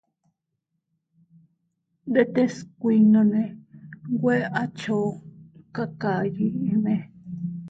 Ndetes 2.09 2.53
kuinnone 2.79 3.41
nwe 4.15 4.35
a 4.61 4.63
dchoy 4.75 5.11
kakayiʼime. 5.75 6.95